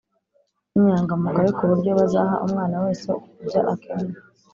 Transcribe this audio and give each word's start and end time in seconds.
n’inyangamugayo 0.73 1.49
ku 1.57 1.63
buryo 1.69 1.91
bazaha 1.99 2.35
umwana 2.45 2.75
wese 2.83 3.09
ibyo 3.41 3.59
akeneye 3.73 4.17